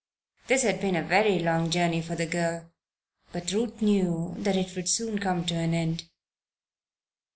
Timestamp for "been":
0.81-0.95